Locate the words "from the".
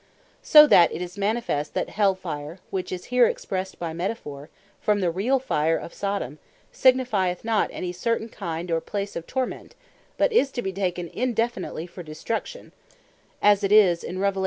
4.81-5.11